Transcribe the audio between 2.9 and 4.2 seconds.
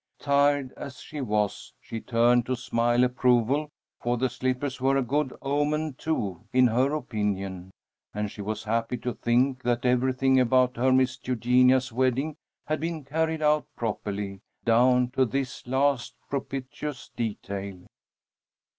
approval, for